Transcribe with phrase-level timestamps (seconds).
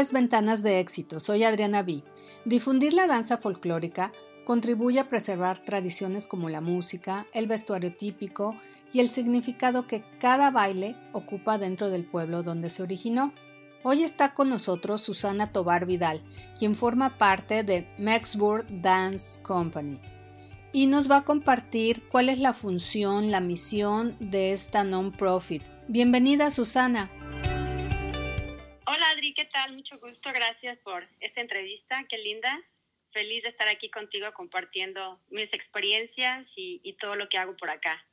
[0.00, 1.20] es Ventanas de Éxito.
[1.20, 2.02] Soy Adriana B.
[2.46, 4.12] Difundir la danza folclórica
[4.46, 8.56] contribuye a preservar tradiciones como la música, el vestuario típico
[8.94, 13.34] y el significado que cada baile ocupa dentro del pueblo donde se originó.
[13.82, 16.22] Hoy está con nosotros Susana Tobar Vidal,
[16.58, 20.00] quien forma parte de Maxburg Dance Company,
[20.72, 25.62] y nos va a compartir cuál es la función, la misión de esta non-profit.
[25.88, 27.10] Bienvenida, Susana.
[28.92, 29.72] Hola, Adri, ¿qué tal?
[29.72, 32.60] Mucho gusto, gracias por esta entrevista, qué linda
[33.12, 38.04] feliz de estar aquí contigo compartiendo mis experiencias y, todo lo que hago por acá.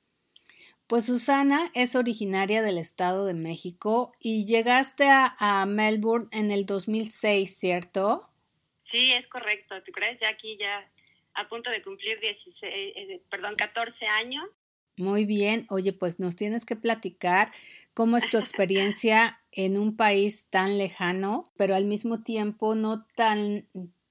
[0.86, 7.58] Pues Susana es originaria del Estado de México y llegaste a, Melbourne en el 2006,
[7.58, 8.30] ¿cierto?
[8.78, 9.81] Sí, es correcto.
[9.81, 10.22] ¿Tú crees?
[10.22, 10.88] Ya aquí, ya
[11.34, 14.45] a punto de cumplir 16, eh, perdón, 14 años.
[14.98, 15.66] Muy bien.
[15.70, 17.52] Oye, pues nos tienes que platicar
[17.94, 23.67] cómo es tu experiencia en un país tan lejano, pero al mismo tiempo no tan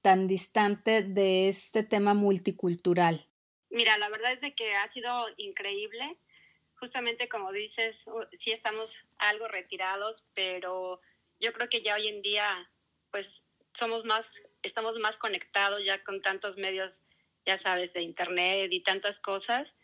[0.07, 3.27] tan distante de este tema multicultural?
[3.69, 6.17] Mira, la verdad es de que ha sido increíble.
[6.75, 11.01] Justamente como dices, sí estamos algo retirados, pero
[11.41, 12.71] yo creo que ya hoy en día,
[13.11, 17.03] pues somos más, estamos más conectados ya con tantos medios,
[17.45, 19.75] ya sabes, de internet y tantas cosas.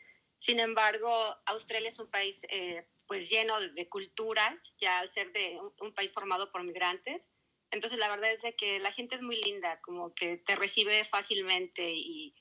[0.43, 1.09] Sin embargo,
[1.45, 6.11] Australia es un país eh, pues lleno de, culturas, ya al ser de un país
[6.11, 7.21] formado por migrantes.
[7.71, 11.89] Entonces la verdad es que la gente es muy linda, como que te recibe fácilmente
[11.95, 12.35] y,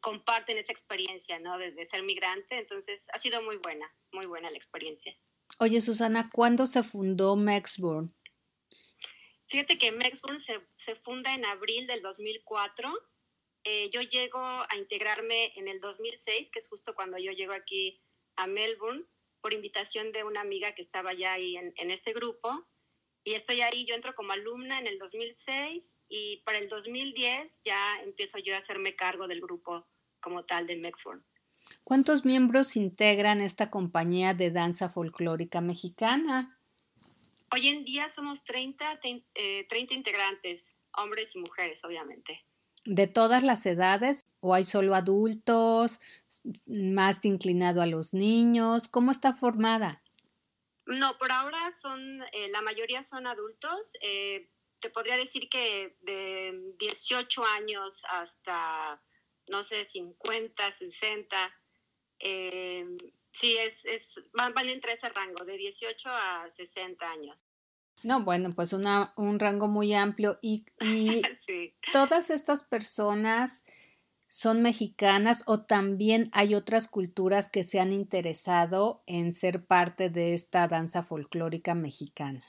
[0.00, 1.58] comparten esa experiencia, ¿no?
[1.58, 2.60] De, ser migrante.
[2.60, 5.12] Entonces ha sido muy buena, muy buena la experiencia.
[5.58, 8.14] Oye, Susana, ¿cuándo se fundó Maxburn?
[9.48, 12.88] Fíjate que Maxburn se, se funda en abril del 2004.
[13.68, 18.00] Eh, yo llego a integrarme en el 2006, que es justo cuando yo llego aquí
[18.36, 19.04] a Melbourne,
[19.40, 22.64] por invitación de una amiga que estaba ya ahí en, en este grupo.
[23.24, 27.98] Y estoy ahí, yo entro como alumna en el 2006 y para el 2010 ya
[28.04, 29.84] empiezo yo a hacerme cargo del grupo
[30.20, 31.24] como tal de Mexform.
[31.82, 36.56] ¿Cuántos miembros integran esta compañía de danza folclórica mexicana?
[37.52, 42.46] Hoy en día somos 30, 30 eh, integrantes, hombres y mujeres, obviamente.
[42.86, 46.00] ¿De todas las edades o hay solo adultos,
[46.66, 48.86] más inclinado a los niños?
[48.86, 50.02] ¿Cómo está formada?
[50.86, 53.92] No, por ahora son, eh, la mayoría son adultos.
[54.00, 54.48] Eh,
[54.78, 59.02] te podría decir que de 18 años hasta,
[59.48, 61.60] no sé, 50, 60.
[62.20, 62.86] Eh,
[63.32, 67.44] sí, es, es, van, van, entre ese rango, de 18 a 60 años.
[68.02, 70.38] No, bueno, pues una, un rango muy amplio.
[70.42, 71.22] Y, y
[71.92, 73.64] todas estas personas
[74.28, 80.34] son mexicanas o también hay otras culturas que se han interesado en ser parte de
[80.34, 82.42] esta danza folclórica mexicana?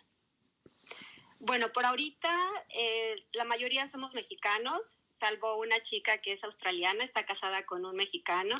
[1.39, 2.35] Bueno, por ahorita
[2.69, 7.95] eh, la mayoría somos mexicanos, salvo una chica que es australiana, está casada con un
[7.95, 8.55] mexicano.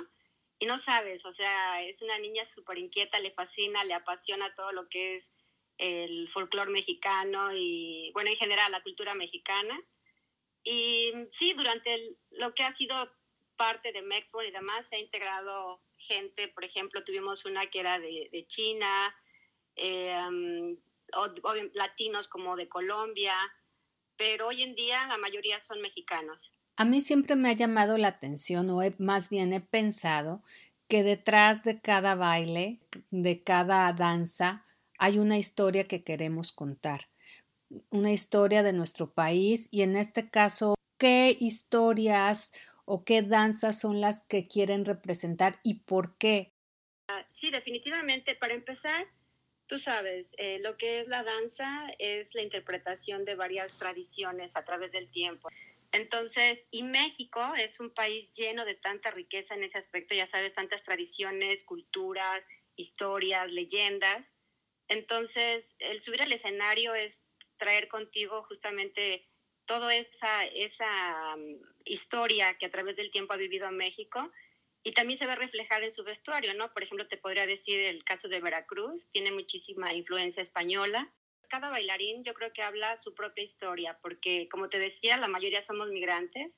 [0.59, 4.71] Y no sabes, o sea, es una niña súper inquieta, le fascina, le apasiona todo
[4.71, 5.31] lo que es
[5.77, 9.79] el folclore mexicano y, bueno, en general la cultura mexicana.
[10.63, 12.95] Y sí, durante lo que ha sido
[13.55, 17.99] parte de Mexborn y demás, se ha integrado gente, por ejemplo, tuvimos una que era
[17.99, 19.15] de, China,
[19.75, 20.77] em,
[21.73, 23.35] latinos como de Colombia,
[24.15, 26.53] pero hoy en día la mayoría son mexicanos.
[26.75, 30.43] A mí siempre me ha llamado la atención, o más bien he pensado,
[30.87, 32.77] que detrás de cada baile,
[33.09, 34.65] de cada danza,
[34.97, 37.09] hay una historia que queremos contar
[37.89, 42.53] una historia de nuestro país y en este caso, ¿qué historias
[42.85, 46.53] o qué danzas son las que quieren representar y por qué?
[47.09, 48.35] Ah, sí, definitivamente.
[48.35, 49.05] Para empezar,
[49.67, 54.63] tú sabes, eh, lo que es la danza es la interpretación de varias tradiciones a
[54.63, 55.49] través del tiempo.
[55.91, 60.53] Entonces, y México es un país lleno de tanta riqueza en ese aspecto, ya sabes,
[60.53, 62.43] tantas tradiciones, culturas,
[62.75, 64.25] historias, leyendas.
[64.87, 67.21] Entonces, el subir al escenario es
[67.57, 69.27] traer contigo justamente
[69.65, 74.31] toda esa, esa mm, historia que a través del tiempo ha vivido México
[74.83, 76.71] y también se ve reflejada en su vestuario, ¿no?
[76.71, 81.13] Por ejemplo, te podría decir el caso de Veracruz, tiene muchísima influencia española.
[81.49, 85.61] Cada bailarín yo creo que habla su propia historia, porque como te decía, la mayoría
[85.61, 86.57] somos migrantes,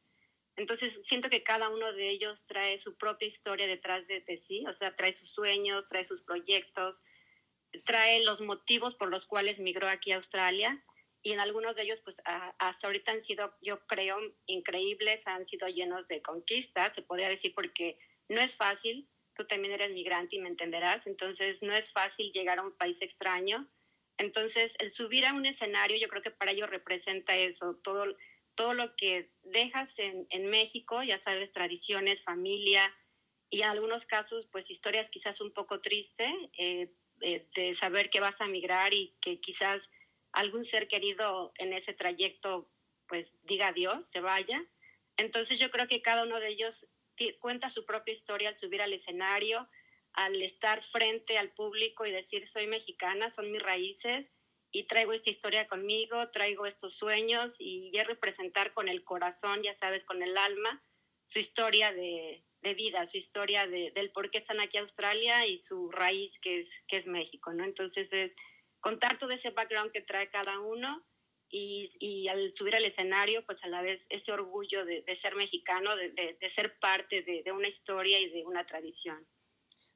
[0.56, 4.66] entonces siento que cada uno de ellos trae su propia historia detrás de, de sí,
[4.68, 7.04] o sea, trae sus sueños, trae sus proyectos,
[7.86, 10.83] trae los motivos por los cuales migró aquí a Australia
[11.21, 15.68] y en algunos de ellos, pues hasta ahorita han sido, yo creo, increíbles, han sido
[15.68, 17.98] llenos de conquistas, se podría decir, porque
[18.30, 22.60] no es fácil, tú también eres migrante y me entenderás, entonces no es fácil llegar
[22.60, 23.69] a un país extraño,
[24.18, 28.04] Entonces, el subir a un escenario, yo creo que para ellos representa eso, todo,
[28.54, 32.94] todo lo que dejas en, México, ya sabes, tradiciones, familia,
[33.50, 38.19] y en algunos casos, pues historias quizás un poco tristes, eh, eh, de saber que
[38.19, 39.89] vas a migrar y que quizás
[40.31, 42.71] algún ser querido en ese trayecto,
[43.07, 44.63] pues diga adiós, se vaya.
[45.18, 46.88] Entonces yo creo que cada uno de ellos
[47.39, 49.68] cuenta su propia historia al subir al escenario,
[50.13, 54.27] al estar frente al público y decir soy mexicana, son mis raíces
[54.72, 59.75] y traigo esta historia conmigo, traigo estos sueños y es representar con el corazón, ya
[59.77, 60.83] sabes, con el alma,
[61.24, 65.46] su historia de, de vida, su historia de, del por qué están aquí a Australia
[65.46, 67.64] y su raíz que es, que es México, ¿no?
[67.64, 68.32] Entonces es
[68.80, 71.04] contar todo ese background que trae cada uno
[71.50, 75.36] y, y al subir al escenario, pues a la vez ese orgullo de, de ser
[75.36, 79.28] mexicano, de, de ser parte de, una historia y de una tradición.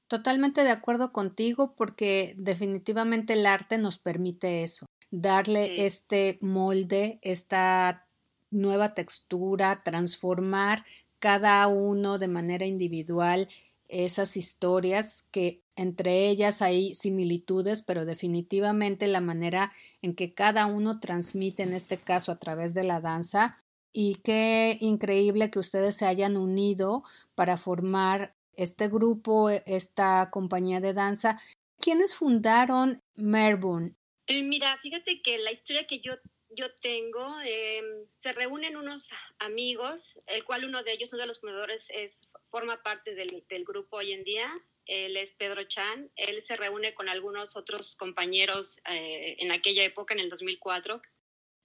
[0.08, 8.08] Totalmente de acuerdo contigo porque definitivamente el arte nos permite eso, darle este molde, esta
[8.52, 10.86] nueva textura, transformar
[11.24, 13.48] cada uno de manera individual
[13.88, 19.72] esas historias que entre ellas hay similitudes, pero definitivamente la manera
[20.02, 23.58] en que cada uno transmite, en este caso a través de la danza,
[23.94, 27.06] y qué increíble que ustedes se hayan unido
[27.36, 31.40] para formar este grupo, esta compañía de danza.
[31.80, 33.96] ¿Quiénes fundaron Melbourne?
[34.28, 36.16] Eh, mira, fíjate que la historia que yo
[36.56, 39.10] yo tengo, em, se reúnen unos
[39.40, 43.66] amigos, el cual uno de ellos, uno de los fundadores, es, forma parte del, del,
[43.66, 44.54] grupo hoy en día.
[44.86, 46.12] Él es Pedro Chan.
[46.16, 51.00] Él se reúne con algunos otros compañeros eh, en aquella época, en el 2004.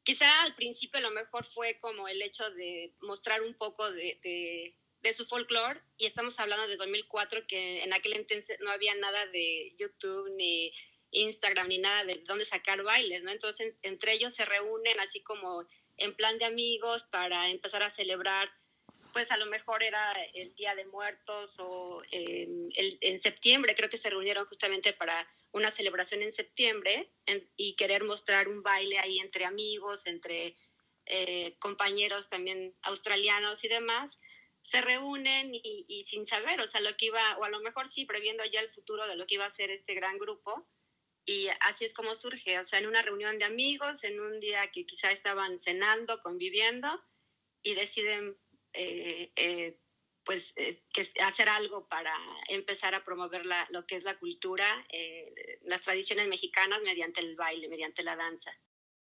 [0.02, 4.74] Quizá al principio lo mejor fue como el hecho de mostrar un poco de, de,
[5.00, 5.82] de su folclore.
[5.98, 10.72] Y estamos hablando de 2004, que en aquel entonces no había nada de YouTube ni
[11.10, 13.30] Instagram ni nada de dónde sacar bailes, ¿no?
[13.30, 15.66] Entonces, entre ellos se reúnen así como
[15.96, 18.50] en plan de amigos para empezar a celebrar,
[19.12, 23.96] pues a lo mejor era el Día de Muertos o em, en septiembre, creo que
[23.96, 27.08] se reunieron justamente para una celebración en septiembre
[27.56, 30.54] y querer mostrar un baile ahí entre amigos, entre
[31.06, 34.18] eh, compañeros también australianos y demás
[34.62, 37.88] se reúnen y, y, sin saber, o sea, lo que iba, o a lo mejor
[37.88, 40.66] sí, previendo ya el futuro de lo que iba a ser este gran grupo,
[41.28, 44.66] y así es como surge, o sea, en una reunión de amigos, en un día
[44.70, 46.88] que quizá estaban cenando, conviviendo,
[47.62, 48.34] y deciden
[48.72, 49.78] eh, eh,
[50.24, 52.14] pues eh, que hacer algo para
[52.48, 54.66] empezar a promover lo que es la cultura,
[55.64, 58.50] las tradiciones mexicanas mediante el baile, mediante la danza.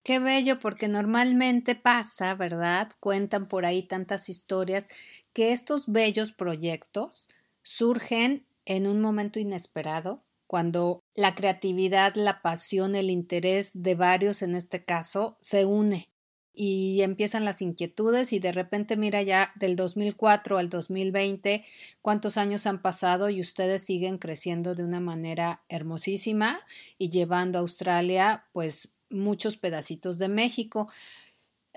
[0.01, 2.93] Qué bello, porque normalmente pasa, ¿verdad?
[3.01, 4.87] Cuentan por ahí tantas historias
[5.33, 7.27] que estos bellos proyectos
[7.63, 10.23] surgen en un momento inesperado,
[10.53, 16.11] cuando la creatividad, la pasión, el interés de varios en este caso se une
[16.53, 21.65] y empiezan las inquietudes y de repente mira ya del 2004 al 2020
[22.03, 26.59] cuántos años han pasado y ustedes siguen creciendo de una manera hermosísima
[26.99, 30.87] y llevando a Australia pues muchos pedacitos de México.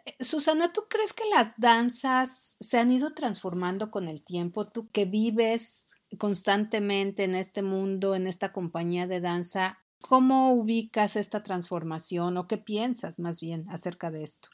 [0.05, 4.69] Eh, Susana, ¿tú crees que las danzas se han ido transformando con el tiempo?
[4.69, 5.87] Tú que vives
[6.19, 12.59] constantemente en este mundo, en esta compañía de danza, ¿cómo ubicas esta transformación o qué
[12.59, 14.49] piensas más bien acerca de esto?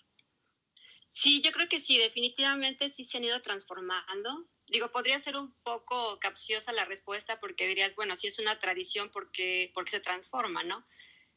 [1.09, 4.49] Sí, yo creo que sí, definitivamente sí se han ido transformando.
[4.67, 9.11] Digo, podría ser un poco capciosa la respuesta porque dirías, bueno, si es una tradición
[9.11, 10.87] porque, porque se transforma, ¿no?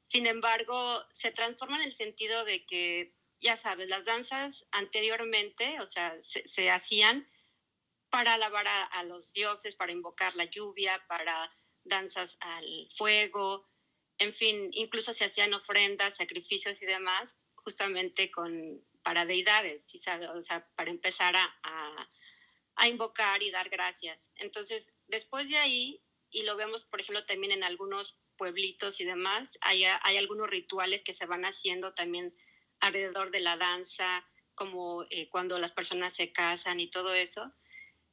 [0.08, 5.88] Sin embargo, se transforma en el sentido de que, ya sabes, las danzas anteriormente, o
[5.88, 7.28] sea, se, se hacían
[8.16, 11.52] para alabar a, los dioses, para invocar la lluvia, para
[11.84, 13.68] danzas al fuego,
[14.18, 20.30] en fin, incluso se hacían ofrendas, sacrificios y demás, justamente con, para deidades, ¿sí sabe?
[20.30, 22.10] o sea, para empezar a,
[22.78, 24.26] a, invocar y dar gracias.
[24.36, 29.58] Entonces, después de ahí, y lo vemos, por ejemplo, también en algunos pueblitos y demás,
[29.60, 32.34] hay, hay algunos rituales que se van haciendo también
[32.80, 37.54] alrededor de la danza, como eh, cuando las personas se casan y todo eso.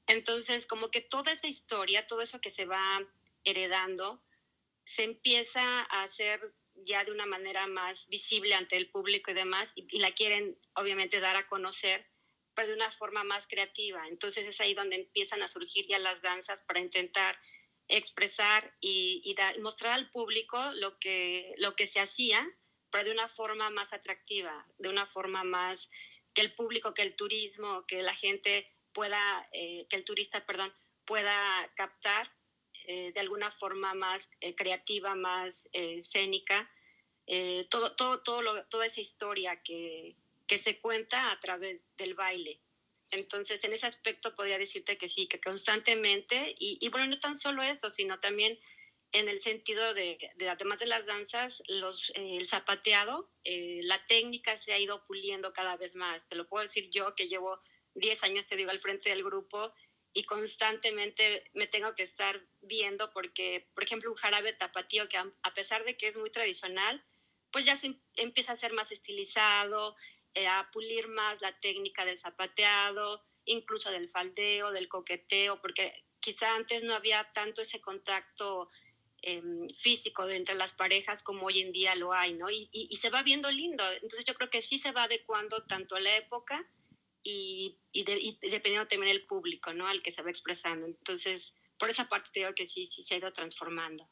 [0.07, 3.01] Entonces, como que toda esta historia, todo eso que se va
[3.45, 4.23] heredando,
[4.85, 6.41] se empieza a hacer
[6.75, 11.21] ya de una manera más visible ante el público y demás, y, la quieren obviamente
[11.21, 12.07] dar a conocer,
[12.55, 14.07] pero de una forma más creativa.
[14.09, 17.39] Entonces es ahí donde empiezan a surgir ya las danzas para intentar
[17.89, 22.47] expresar y, mostrar al público lo que, lo que se hacía,
[22.91, 25.91] pero de una forma más atractiva, de una forma más
[26.35, 30.73] que el público, que el turismo, que la gente pueda, eh, que el turista, perdón,
[31.05, 32.27] pueda captar
[32.87, 36.71] eh, de alguna forma más eh, creativa, más escénica,
[37.27, 42.61] eh, todo, todo, todo toda esa historia que, que se cuenta a través del baile.
[43.11, 47.63] Entonces, en ese aspecto podría decirte que sí, que constantemente, y, bueno, no tan solo
[47.63, 48.59] eso, sino también
[49.13, 50.19] en el sentido de,
[50.51, 55.53] además de las danzas, los, eh, el zapateado, eh, la técnica se ha ido puliendo
[55.53, 56.27] cada vez más.
[56.27, 57.61] Te lo puedo decir yo que llevo
[57.95, 59.73] 10 años, te digo, al frente del grupo
[60.15, 65.55] y constantemente me tengo que estar viendo porque, por ejemplo, un jarabe tapatío que a,
[65.55, 67.03] pesar de que es muy tradicional,
[67.51, 69.97] pues ya se em, empieza a ser más estilizado,
[70.35, 76.55] eh, a pulir más la técnica del zapateado, incluso del faldeo, del coqueteo, porque quizá
[76.55, 78.71] antes no había tanto ese contacto
[79.23, 82.51] em, físico entre las parejas como hoy en día lo hay, ¿no?
[82.51, 83.85] Y, se va viendo lindo.
[83.93, 86.69] Entonces yo creo que sí se va adecuando tanto a la época
[87.23, 89.87] y, y, dependiendo también del público, ¿no?
[89.87, 90.87] Al que se va expresando.
[90.87, 94.09] Entonces, por esa parte te digo que sí, sí se ha ido transformando.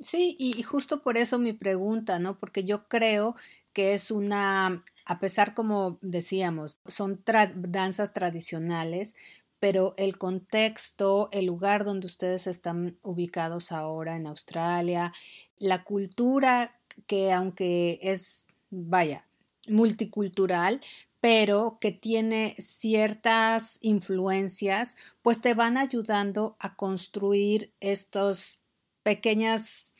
[0.00, 2.38] Sí, y, justo por eso mi pregunta, ¿no?
[2.38, 3.36] Porque yo creo
[3.72, 7.22] que es una, a pesar como decíamos, son
[7.54, 9.16] danzas tradicionales,
[9.60, 15.12] pero el contexto, el lugar donde ustedes están ubicados ahora en Australia,
[15.58, 19.26] la cultura que aunque es, vaya,
[19.66, 20.80] multicultural,
[21.24, 28.60] pero que tiene ciertas influencias, pues te van ayudando a construir estas
[29.02, 29.94] pequeñas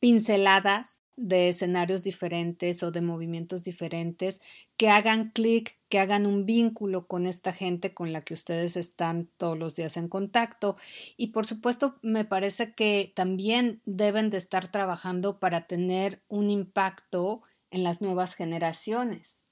[0.00, 4.40] pinceladas de escenarios diferentes o de movimientos diferentes
[4.76, 9.30] que hagan clic, que hagan un vínculo con esta gente con la que ustedes están
[9.36, 10.74] todos los días en contacto.
[11.16, 17.42] Y por supuesto, me parece que también deben de estar trabajando para tener un impacto
[17.70, 19.43] en las nuevas generaciones.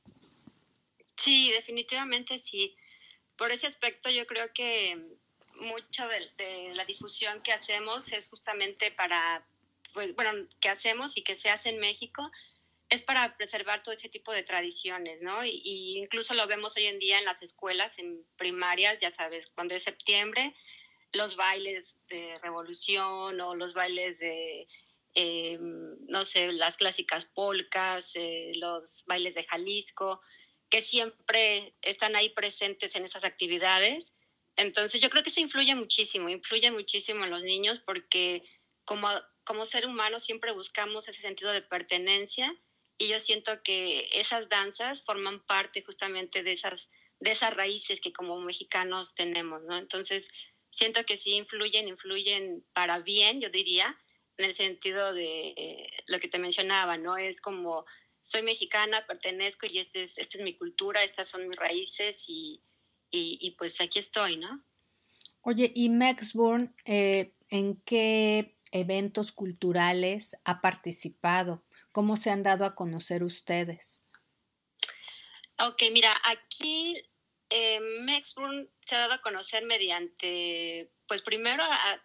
[1.23, 2.76] Sí, definitivamente sí.
[3.37, 5.00] Por ese aspecto yo creo que
[5.55, 9.47] mucho de, la difusión que hacemos es justamente para,
[9.95, 12.29] pues, bueno, que hacemos y que se hace en México
[12.88, 15.45] es para preservar todo ese tipo de tradiciones, ¿no?
[15.45, 19.76] Y, incluso lo vemos hoy en día en las escuelas, en primarias, ya sabes, cuando
[19.76, 20.52] es septiembre,
[21.12, 24.67] los bailes de revolución o los bailes de,
[25.14, 30.21] eh, no sé, las clásicas polcas, eh, los bailes de Jalisco,
[30.73, 34.14] que siempre están ahí presentes en esas actividades.
[34.57, 38.43] Entonces yo creo que eso influye muchísimo, influye muchísimo en los niños porque
[38.87, 39.07] como,
[39.45, 42.59] como ser humano siempre buscamos ese sentido de pertenencia
[42.97, 48.14] y yo siento que esas danzas forman parte justamente de esas, de esas raíces que
[48.14, 49.76] como mexicanos tenemos, ¿no?
[49.76, 50.31] Entonces
[50.71, 53.95] siento que sí influyen, influyen para bien, yo diría,
[54.38, 57.19] en el sentido de eh, lo que te mencionaba, ¿no?
[57.19, 57.85] Es como
[58.23, 62.62] soy mexicana, pertenezco y este es, esta es mi cultura, estas son mis raíces y,
[63.11, 64.64] y, pues aquí estoy, ¿no?
[65.43, 71.67] Oye, ¿y Maxburn eh, en qué eventos culturales ha participado?
[71.91, 74.07] ¿Cómo se han dado a conocer ustedes?
[75.59, 76.97] Ok, mira, aquí
[77.50, 81.62] eh, Maxburn se ha dado a conocer mediante, pues primero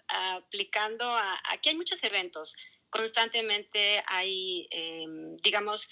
[0.08, 2.58] aplicando a, aquí hay muchos eventos,
[2.90, 5.88] constantemente hay, em, digamos,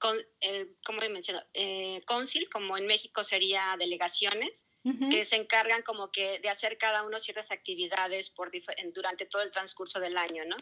[0.00, 4.64] con, eh, como menciono, eh, council, como en México sería delegaciones,
[5.10, 8.50] que se encargan como que de hacer cada uno ciertas actividades por
[8.94, 10.56] durante todo el transcurso del año, ¿no?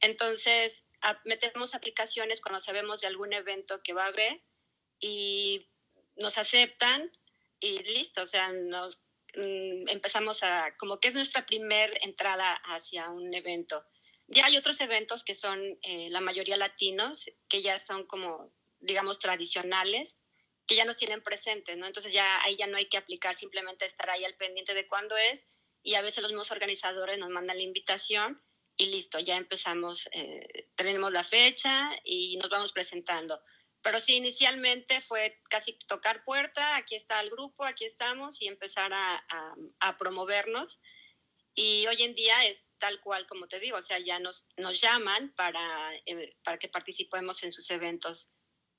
[0.00, 0.84] Entonces,
[1.24, 4.40] metemos aplicaciones cuando sabemos de algún evento que va a haber
[5.00, 5.68] y
[6.14, 7.10] nos aceptan
[7.58, 13.10] y listo, o sea, nos mm, empezamos a, como que es nuestra primer entrada hacia
[13.10, 13.84] un evento.
[14.28, 18.52] Ya hay otros eventos que son eh, la mayoría latinos, que ya son como
[18.86, 20.16] digamos, tradicionales
[20.66, 21.86] que ya nos tienen presentes, ¿no?
[21.86, 25.16] Entonces ya ahí ya no hay que aplicar, simplemente estar ahí al pendiente de cuándo
[25.16, 25.48] es
[25.82, 28.42] y a veces los mismos organizadores nos mandan la invitación
[28.76, 33.40] y listo, ya empezamos, eh, tenemos la fecha y nos vamos presentando.
[33.80, 38.92] Pero sí, inicialmente fue casi tocar puerta, aquí está el grupo, aquí estamos y empezar
[38.92, 39.24] a,
[39.80, 40.80] a, promovernos.
[41.54, 44.80] Y hoy en día es tal cual como te digo, o sea, ya nos, nos
[44.80, 48.34] llaman para, eh, para que participemos en sus eventos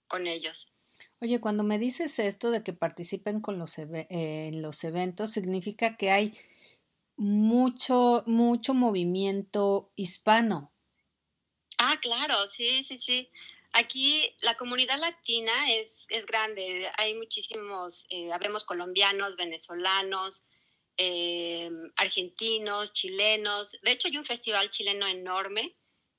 [0.08, 0.74] con ellos.
[1.20, 6.12] Oye, cuando me dices esto de que participen con los en los eventos, significa que
[6.12, 6.34] hay
[7.16, 10.72] mucho, mucho movimiento hispano.
[11.80, 13.30] Ah, claro, sí, sí, sí.
[13.74, 20.48] Aquí la comunidad latina es, es grande, hay muchísimos, eh, habemos colombianos, venezolanos,
[20.98, 23.78] eh, argentinos, chilenos.
[23.84, 25.76] De hecho, hay un festival chileno enorme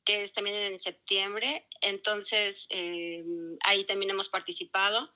[0.08, 1.68] que es también en septiembre.
[1.82, 3.22] Entonces, eh,
[3.60, 5.12] ahí también hemos participado.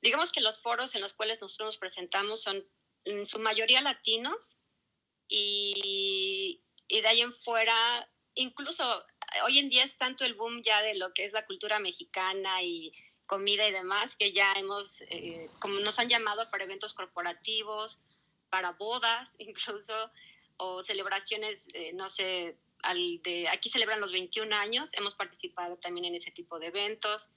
[0.00, 2.66] Digamos que los foros en los cuales nosotros nos presentamos son
[3.04, 4.58] en su mayoría latinos
[5.28, 9.04] y, y de ahí en fuera, incluso
[9.44, 12.62] hoy en día es tanto el boom ya de lo que es la cultura mexicana
[12.62, 12.90] y
[13.26, 18.00] comida y demás, que ya hemos, eh, como nos han llamado para eventos corporativos,
[18.48, 20.10] para bodas incluso,
[20.56, 26.06] o celebraciones, eh, no sé, al de, aquí celebran los 21 años, hemos participado también
[26.06, 27.30] en ese tipo de eventos.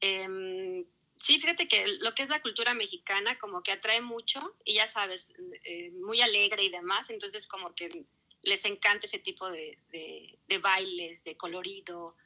[0.00, 0.84] Em,
[1.18, 4.86] sí, fíjate que lo que es la cultura mexicana como que atrae mucho y ya
[4.86, 5.32] sabes,
[5.64, 8.04] eh, muy alegre y demás, entonces como que
[8.42, 12.16] les encanta ese tipo de, de, bailes, de colorido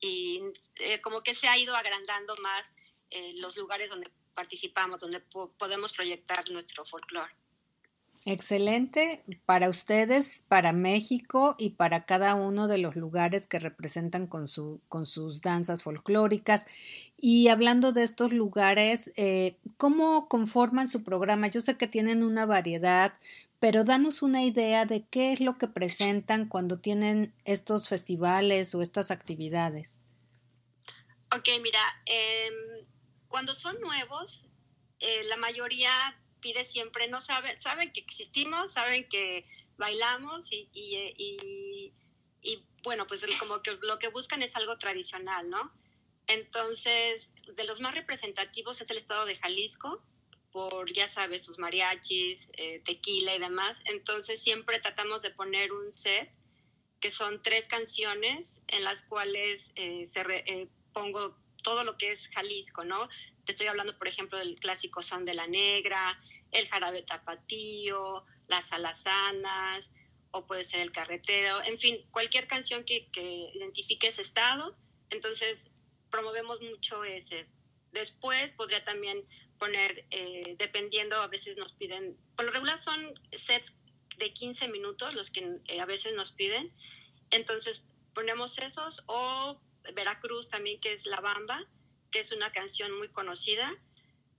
[0.00, 0.42] y
[0.76, 2.72] eh, como que se ha ido agrandando más
[3.10, 7.32] eh, los lugares donde participamos, donde podemos proyectar nuestro folclore.
[8.26, 14.46] Excelente para ustedes, para México y para cada uno de los lugares que representan con,
[14.46, 16.66] su, con sus danzas folclóricas.
[17.16, 21.48] Y hablando de estos lugares, eh, ¿cómo conforman su programa?
[21.48, 23.14] Yo sé que tienen una variedad,
[23.58, 28.82] pero danos una idea de qué es lo que presentan cuando tienen estos festivales o
[28.82, 30.04] estas actividades.
[31.34, 32.84] Ok, mira, em,
[33.28, 34.46] cuando son nuevos,
[34.98, 41.92] eh, la mayoría pide siempre, no saben, saben que existimos, saben que bailamos y, y,
[42.42, 45.72] y, bueno, pues como que lo que buscan es algo tradicional, ¿no?
[46.26, 50.02] Entonces, de los más representativos es el estado de Jalisco,
[50.52, 53.80] por, ya sabes, sus mariachis, eh, tequila y demás.
[53.86, 56.30] Entonces, siempre tratamos de poner un set
[57.00, 62.28] que son tres canciones en las cuales eh, se eh, pongo todo lo que es
[62.28, 63.08] Jalisco, ¿no?
[63.44, 66.18] Te estoy hablando, por ejemplo, del clásico Son de la Negra,
[66.52, 69.92] el Jarabe Tapatío, las Alazanas,
[70.32, 73.08] o puede ser el Carretero, en fin, cualquier canción que,
[73.54, 74.76] identifique ese estado.
[75.10, 75.70] Entonces,
[76.10, 77.46] promovemos mucho ese.
[77.92, 79.24] Después podría también
[79.58, 83.74] poner, eh, dependiendo, a veces nos piden, por lo regular son sets
[84.18, 86.72] de 15 minutos los que eh, a veces nos piden.
[87.30, 89.60] Entonces, ponemos esos o
[89.94, 91.66] Veracruz también, que es La Bamba,
[92.10, 93.72] que es una canción muy conocida.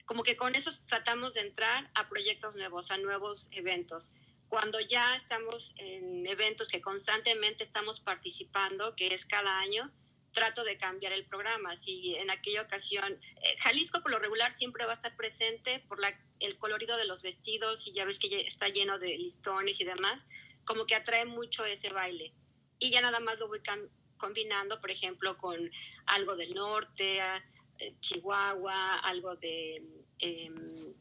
[0.06, 4.14] Como que con eso tratamos de entrar a proyectos nuevos, a nuevos eventos.
[4.48, 9.92] Cuando ya estamos en eventos que constantemente estamos participando, que es cada año,
[10.32, 11.76] trato de cambiar el programa.
[11.76, 16.00] Si en aquella ocasión, eh, Jalisco por lo regular siempre va a estar presente por
[16.00, 19.84] la, el colorido de los vestidos y ya ves que está lleno de listones y
[19.84, 20.26] demás,
[20.66, 22.34] como que atrae mucho ese baile.
[22.80, 23.62] Y ya nada más lo voy
[24.22, 25.58] combinando, por ejemplo, con
[26.06, 27.20] algo del norte,
[27.80, 29.84] eh, Chihuahua, algo de,
[30.20, 30.94] em,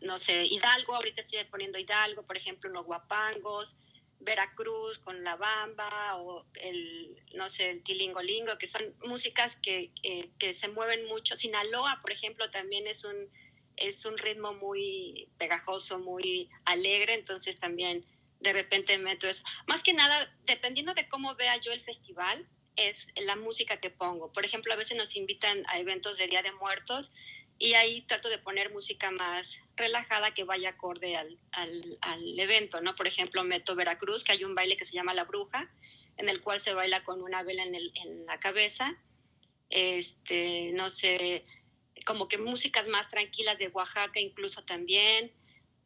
[0.00, 3.76] no sé, Hidalgo, ahorita estoy poniendo Hidalgo, por ejemplo, los guapangos,
[4.20, 9.90] Veracruz con la bamba o el, no sé, el tilingolingo, que son músicas que,
[10.38, 11.36] que se mueven mucho.
[11.36, 13.28] Sinaloa, por ejemplo, también es un,
[13.76, 18.06] es un ritmo muy pegajoso, muy alegre, entonces también
[18.44, 19.42] de repente meto eso.
[19.66, 24.32] Más que nada, dependiendo de cómo vea yo el festival, es la música que pongo.
[24.32, 27.12] Por ejemplo, a veces nos invitan a eventos de Día de Muertos
[27.58, 31.36] y ahí trato de poner música más relajada que vaya acorde al,
[32.00, 32.94] al, evento, ¿no?
[32.94, 35.70] Por ejemplo, meto Veracruz, que hay un baile que se llama La Bruja,
[36.16, 38.96] en el cual se baila con una vela en, el, en la cabeza.
[39.70, 41.44] Este, no sé,
[42.04, 45.32] como que músicas más tranquilas de Oaxaca incluso también,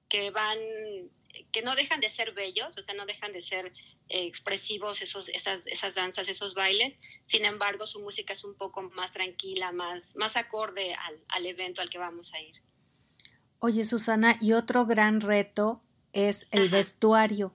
[0.09, 0.59] que van
[1.53, 3.67] que no dejan de ser bellos, o sea, no dejan de ser
[4.09, 6.99] eh, expresivos esos, esas, esas, danzas, esos bailes.
[7.25, 11.81] Sin embargo, su música es un poco más tranquila, más, más acorde al, al evento
[11.81, 12.63] al que vamos a ir.
[13.61, 15.81] Oye, Susana, y otro gran reto
[16.13, 17.53] es el vestuario.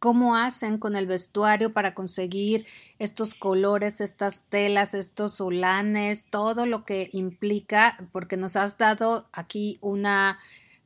[0.00, 2.66] ¿Cómo hacen con el vestuario para conseguir
[2.98, 8.08] estos colores, estas telas, estos solanes, todo lo que implica?
[8.10, 10.40] Porque nos has dado aquí una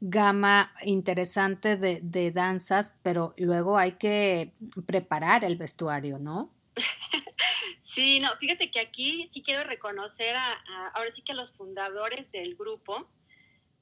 [0.07, 4.53] gama interesante de, danzas, pero luego hay que
[4.85, 6.51] preparar el vestuario, ¿no?
[7.81, 10.53] Sí, no, fíjate que aquí sí quiero reconocer a,
[10.95, 13.09] ahora sí que a los fundadores del grupo,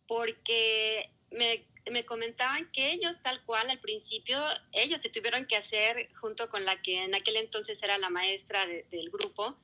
[0.06, 4.38] porque me, comentaban que ellos tal cual al principio,
[4.72, 8.66] ellos se tuvieron que hacer junto con la que en aquel entonces era la maestra
[8.66, 9.56] del grupo,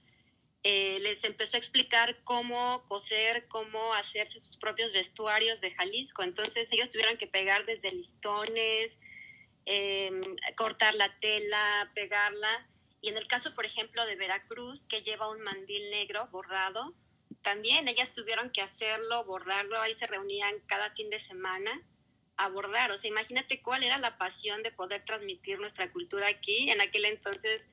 [0.64, 6.22] eh, les empezó a explicar cómo coser, cómo hacerse sus propios vestuarios de Jalisco.
[6.22, 8.98] Entonces ellos tuvieron que pegar desde listones,
[9.66, 10.20] em,
[10.56, 12.66] cortar la tela, pegarla.
[13.00, 16.94] Y en el caso, por ejemplo, de Veracruz, que lleva un mandil negro bordado,
[17.42, 19.80] también ellas tuvieron que hacerlo, bordarlo.
[19.80, 21.80] Ahí se reunían cada fin de semana
[22.36, 22.90] a bordar.
[22.90, 26.70] O sea, imagínate cuál era la pasión de poder transmitir nuestra cultura aquí.
[26.70, 27.68] En aquel entonces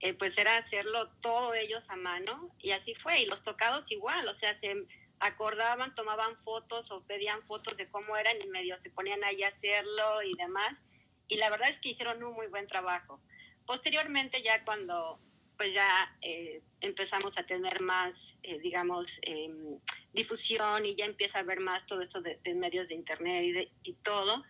[0.00, 3.20] eh, pues era hacerlo todo ellos a mano y así fue.
[3.20, 4.74] Y los tocados igual, o sea, se
[5.18, 9.48] acordaban, tomaban fotos o pedían fotos de cómo eran y medio se ponían ahí a
[9.48, 10.82] hacerlo y demás.
[11.28, 13.20] Y la verdad es que hicieron un muy buen trabajo.
[13.66, 15.20] Posteriormente ya cuando
[15.60, 19.78] pues ya eh, empezamos a tener más, eh, digamos, em,
[20.10, 24.42] difusión y ya empieza a ver más todo esto de, medios de internet y, todo,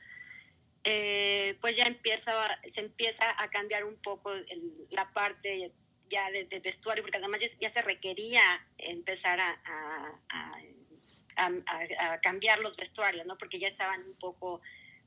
[0.85, 4.33] eh, pues ya se empieza a cambiar un poco
[4.91, 5.73] la parte
[6.09, 8.43] ya de, vestuario, porque además ya, se requería
[8.79, 9.61] empezar a,
[10.29, 13.39] a, cambiar los vestuarios, ¿no?
[13.39, 14.61] Porque ya estaban un poco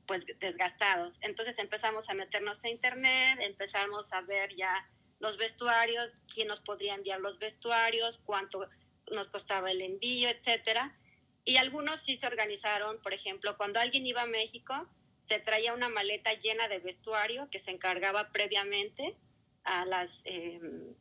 [0.06, 1.18] pues desgastados.
[1.22, 4.88] Entonces empezamos a meternos a internet, empezamos a ver ya
[5.20, 8.68] los vestuarios, quién nos podría enviar los vestuarios, cuánto
[9.10, 10.96] nos costaba el envío, etcétera.
[11.44, 14.88] Y algunos sí se organizaron, por ejemplo, cuando alguien iba a México,
[15.24, 19.16] se traía una maleta llena de vestuario que se encargaba previamente
[19.64, 20.94] a las, em,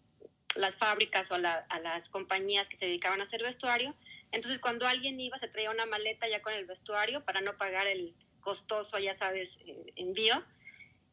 [0.55, 3.95] las fábricas o a las compañías que se dedicaban a hacer vestuario.
[4.31, 7.85] Entonces, cuando alguien iba, se traía una maleta ya con el vestuario para no pagar
[7.87, 10.43] el costoso, ya sabes, eh, envío.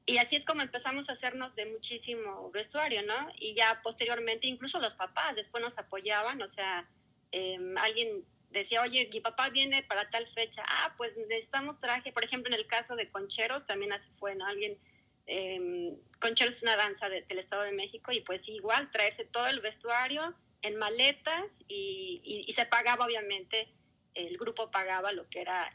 [0.07, 3.29] Y así es como empezamos a hacernos de muchísimo vestuario, ¿no?
[3.37, 6.89] Y ya posteriormente, incluso los papás después nos apoyaban, o sea,
[7.33, 12.25] em, alguien decía, oye, mi papá viene para tal fecha, ah, pues necesitamos traje, por
[12.25, 14.47] ejemplo, en el caso de Concheros, también así fue, ¿no?
[14.47, 14.79] Alguien,
[15.27, 19.61] eh, Concheros es una danza del Estado de México y pues igual traerse todo el
[19.61, 23.73] vestuario en maletas y, y, se pagaba, obviamente,
[24.15, 25.73] el grupo pagaba lo que era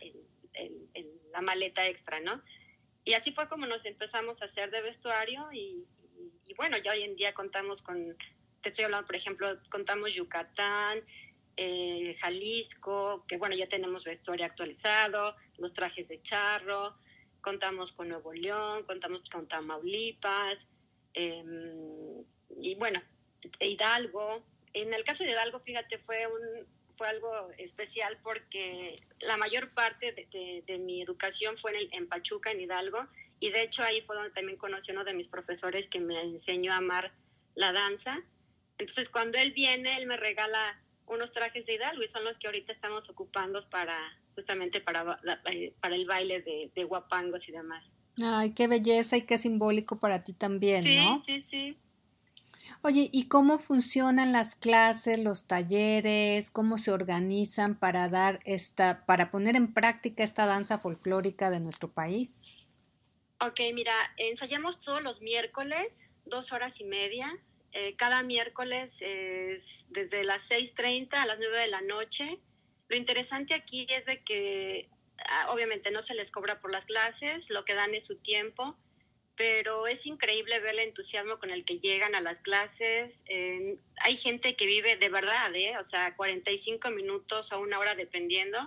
[1.31, 2.41] la maleta extra, ¿no?
[3.03, 5.85] Y así fue como nos empezamos a hacer de vestuario y,
[6.55, 8.17] bueno, ya hoy en día contamos con,
[8.61, 11.03] te estoy hablando, por ejemplo, contamos Yucatán,
[11.57, 16.95] eh, Jalisco, que bueno, ya tenemos vestuario actualizado, los trajes de charro,
[17.41, 20.67] contamos con Nuevo León, contamos con Tamaulipas,
[21.13, 22.23] em,
[22.59, 23.01] y bueno,
[23.59, 24.43] Hidalgo.
[24.73, 30.11] En el caso de Hidalgo, fíjate, fue un, fue algo especial porque la mayor parte
[30.11, 33.07] de, mi educación fue en, Pachuca, en Hidalgo,
[33.39, 36.73] y de hecho ahí fue donde también conocí uno de mis profesores que me enseñó
[36.73, 37.13] a amar
[37.53, 38.23] la danza.
[38.77, 42.47] Entonces cuando él viene, él me regala unos trajes de Hidalgo y son los que
[42.47, 43.97] ahorita estamos ocupando para
[44.33, 45.19] justamente para,
[45.79, 47.91] para el baile de, de guapangos y demás.
[48.21, 51.23] Ay, qué belleza y qué simbólico para ti también, ¿no?
[51.23, 51.77] Sí, sí, sí.
[52.81, 56.51] Oye, ¿y cómo funcionan las clases, los talleres?
[56.51, 61.91] ¿Cómo se organizan para dar esta, para poner en práctica esta danza folclórica de nuestro
[61.91, 62.41] país?
[63.39, 67.37] Ok, mira, ensayamos todos los miércoles, dos horas y media.
[67.77, 72.39] Eh, cada miércoles es desde las 6.30 a las 9 de la noche.
[72.87, 74.89] Lo interesante aquí es de que
[75.27, 78.77] ah, obviamente no se les cobra por las clases, lo que dan es su tiempo
[79.35, 83.23] pero es increíble ver el entusiasmo con el que llegan a las clases.
[83.97, 85.77] hay gente que vive de verdad, ¿eh?
[85.77, 88.57] o sea, 45 minutos o una hora dependiendo.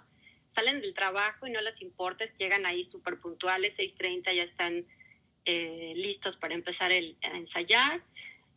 [0.51, 4.87] Salen del trabajo y no les importa, llegan ahí súper puntuales, 6.30 ya están
[5.45, 8.03] eh, listos para empezar el, a ensayar.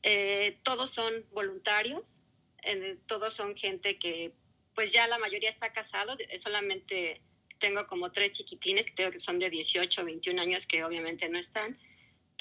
[0.03, 2.23] Eh, todos son voluntarios,
[2.63, 4.33] eh, todos son gente que
[4.73, 7.21] pues ya la mayoría está casado, solamente
[7.59, 11.37] tengo como tres chiquitines que que son de 18 o 21 años que obviamente no
[11.37, 11.77] están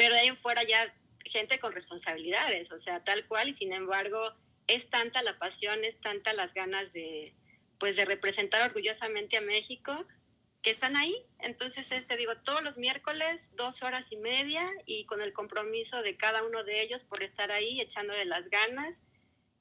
[0.01, 0.91] pero de ahí fuera ya
[1.27, 4.33] gente con responsabilidades, o sea, tal cual, y sin embargo
[4.67, 7.35] es tanta la pasión, es tanta las ganas de,
[7.79, 10.07] pues, de representar orgullosamente a México,
[10.63, 11.15] que están ahí.
[11.39, 16.17] Entonces, este, digo, todos los miércoles, dos horas y media, y con el compromiso de
[16.17, 18.97] cada uno de ellos por estar ahí, echándole las ganas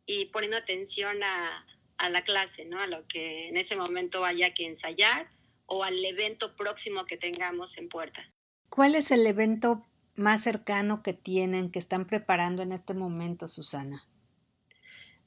[0.05, 1.65] y poniendo atención a,
[1.97, 2.81] a la clase, ¿no?
[2.81, 5.29] A lo que en ese momento haya que ensayar
[5.65, 8.29] o al evento próximo que tengamos en puerta.
[8.69, 9.85] ¿Cuál es el evento
[10.15, 14.05] más cercano que tienen, que están preparando en este momento, Susana?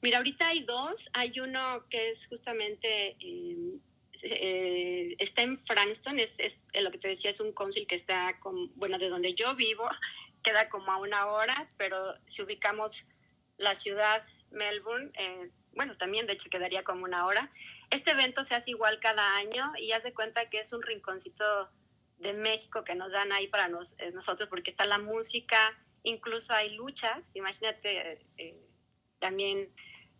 [0.01, 1.09] Mira, ahorita hay dos.
[1.13, 3.79] Hay uno que es justamente, em,
[4.23, 8.39] eh, está en Frankston, es, es, lo que te decía, es un cónsul que está,
[8.39, 9.87] con, bueno, de donde yo vivo,
[10.41, 13.05] queda como a una hora, pero si ubicamos
[13.57, 17.51] la ciudad, Melbourne, eh, bueno, también de hecho quedaría como una hora.
[17.89, 21.69] Este evento se hace igual cada año y haz de cuenta que es un rinconcito
[22.17, 25.57] de México que nos dan ahí para eh, nosotros, porque está la música,
[26.03, 28.57] incluso hay luchas, imagínate, eh,
[29.19, 29.73] también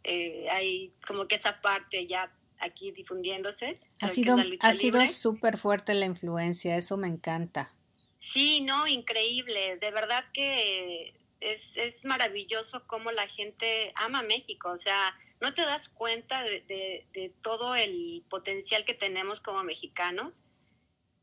[0.03, 3.79] eh, hay como que esa parte ya aquí difundiéndose.
[4.01, 7.71] Ha sido, ha sido súper fuerte la influencia, eso me encanta.
[8.17, 14.77] Sí, no, increíble, de verdad que es, es maravilloso cómo la gente ama México, o
[14.77, 20.41] sea, no te das cuenta de, de, de todo el potencial que tenemos como mexicanos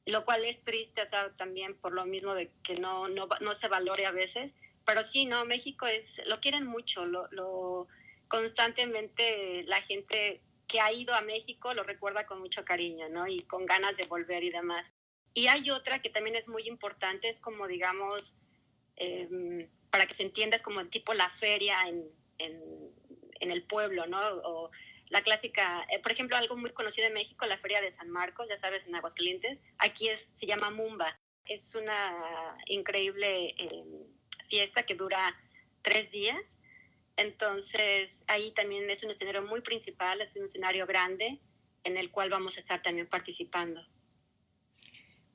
[0.06, 3.54] lo cual es triste, o sea, también por lo mismo de que no, no, no
[3.54, 4.52] se valore a veces,
[4.84, 7.86] pero sí, no, México es, lo quieren mucho, lo, lo
[8.28, 13.26] constantemente la gente que ha ido a México lo recuerda con mucho cariño, ¿no?
[13.26, 14.92] Y con ganas de volver y demás.
[15.34, 18.36] Y hay otra que también es muy importante, es como, digamos,
[18.94, 24.20] em, para que se entienda, es como tipo la feria en, en, el pueblo, ¿no?
[24.44, 24.70] O
[25.08, 28.48] la clásica, eh, por ejemplo, algo muy conocido en México, la feria de San Marcos,
[28.48, 31.18] ya sabes, en Aguascalientes, aquí es, se llama Mumba.
[31.46, 34.06] Es una increíble em,
[34.48, 35.34] fiesta que dura
[35.82, 36.59] tres días.
[37.16, 41.40] Entonces, ahí también es un escenario muy principal, es un escenario grande
[41.84, 43.82] en el cual vamos a estar también participando.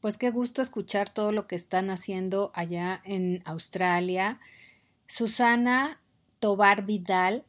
[0.02, 4.40] Pues qué gusto escuchar todo lo que están haciendo allá en Australia.
[5.08, 6.02] Susana
[6.40, 7.44] Tobar Vidal,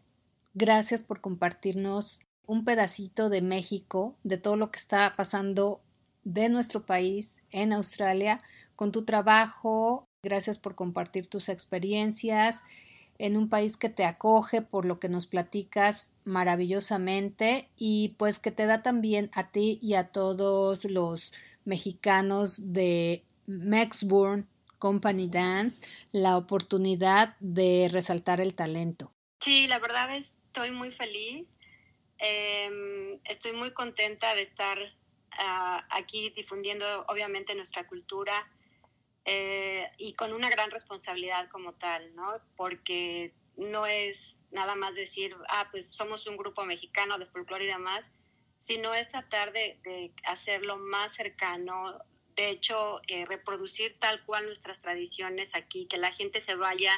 [0.55, 5.83] gracias por compartirnos un pedacito de México, de todo lo que está pasando
[6.25, 8.41] de nuestro país en Australia,
[8.75, 10.09] con tu trabajo.
[10.23, 12.65] Gracias por compartir tus experiencias
[13.19, 18.51] en un país que te acoge por lo que nos platicas maravillosamente y pues que
[18.51, 21.33] te da también a ti y a todos los
[21.65, 24.49] mexicanos de Maxburn
[24.79, 29.13] Company Dance la oportunidad de resaltar el talento.
[29.41, 31.55] Sí, la verdad estoy muy feliz.
[32.19, 34.79] Em, estoy muy contenta de estar
[35.39, 38.33] ah, aquí difundiendo obviamente nuestra cultura
[39.29, 42.41] eh, y con una gran responsabilidad como tal, ¿no?
[42.57, 47.69] Porque no es nada más decir, ah, pues somos un grupo mexicano de folclore y
[47.69, 48.13] demás,
[48.59, 51.99] sino es tratar de, hacerlo más cercano,
[52.37, 56.93] de hecho, eh, reproducir tal cual nuestras tradiciones aquí, que la gente se vaya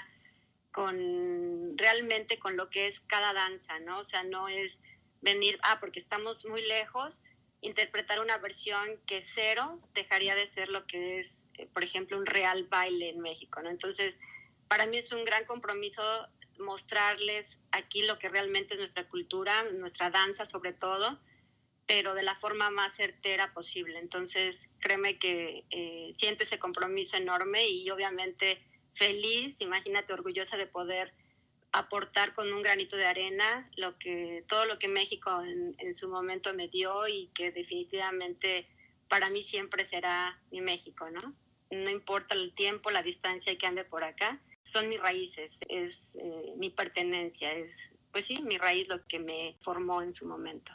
[0.70, 4.00] con realmente con lo que es cada danza, ¿no?
[4.00, 4.80] O sea, no es
[5.22, 7.22] venir, ah, porque estamos muy lejos,
[7.60, 12.26] interpretar una versión que cero dejaría de ser lo que es, eh, por ejemplo, un
[12.26, 13.60] real baile en México.
[13.64, 14.18] Entonces,
[14.68, 16.02] para mí es un gran compromiso
[16.58, 21.20] mostrarles aquí lo que realmente es nuestra cultura, nuestra danza sobre todo,
[21.86, 23.98] pero de la forma más certera posible.
[23.98, 31.14] Entonces, créeme que eh, siento ese compromiso enorme y obviamente feliz, imagínate, orgullosa de poder
[31.72, 36.54] aportar con un granito de arena lo que todo lo que México en, su momento
[36.54, 38.66] me dio y que definitivamente
[39.08, 41.34] para mí siempre será mi México, ¿no?
[41.70, 46.54] No importa el tiempo, la distancia que ande por acá, son mis raíces, es eh,
[46.56, 50.72] mi pertenencia, es, pues sí, mi raíz lo que me formó en su momento.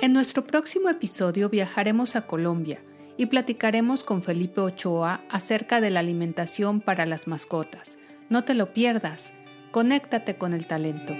[0.00, 2.80] En nuestro próximo episodio viajaremos a Colombia
[3.18, 7.98] y platicaremos con Felipe Ochoa acerca de la alimentación para las mascotas.
[8.30, 9.34] No te lo pierdas,
[9.72, 11.14] conéctate con el talento.